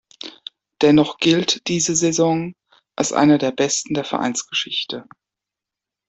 Dennoch 0.81 1.17
gilt 1.19 1.67
diese 1.67 1.95
Saison, 1.95 2.55
als 2.95 3.13
eine 3.13 3.37
der 3.37 3.51
besten 3.51 3.93
der 3.93 4.03
Vereinsgeschichte. 4.03 5.05